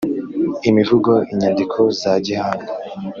imivugo, 0.69 1.11
inyandiko 1.31 1.79
za 1.99 2.13
gihanga 2.25 2.65